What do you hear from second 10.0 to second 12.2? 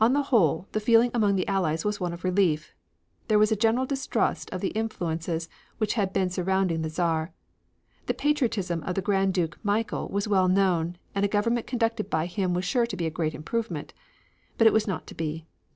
was well known, and a government conducted